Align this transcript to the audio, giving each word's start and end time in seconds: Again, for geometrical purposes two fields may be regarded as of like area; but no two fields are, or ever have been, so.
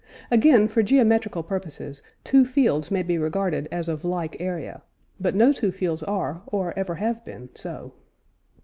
Again, 0.31 0.67
for 0.67 0.81
geometrical 0.81 1.43
purposes 1.43 2.01
two 2.23 2.43
fields 2.43 2.89
may 2.89 3.03
be 3.03 3.19
regarded 3.19 3.67
as 3.71 3.87
of 3.87 4.03
like 4.03 4.35
area; 4.41 4.81
but 5.19 5.35
no 5.35 5.51
two 5.53 5.71
fields 5.71 6.01
are, 6.01 6.41
or 6.47 6.73
ever 6.75 6.95
have 6.95 7.23
been, 7.23 7.49
so. 7.53 7.93